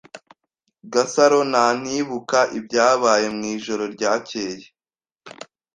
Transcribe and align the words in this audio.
Gasaro 0.93 1.39
ntanibuka 1.51 2.39
ibyabaye 2.57 3.27
mwijoro 3.35 3.83
ryakeye. 3.95 4.65